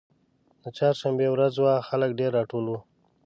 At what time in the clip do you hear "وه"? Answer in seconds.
1.63-1.73